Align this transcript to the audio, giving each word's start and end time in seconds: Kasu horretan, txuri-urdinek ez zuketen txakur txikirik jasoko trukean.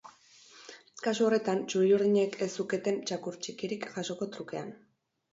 Kasu 1.07 1.25
horretan, 1.25 1.59
txuri-urdinek 1.73 2.37
ez 2.45 2.47
zuketen 2.63 2.97
txakur 3.09 3.37
txikirik 3.43 3.85
jasoko 3.99 4.29
trukean. 4.37 4.73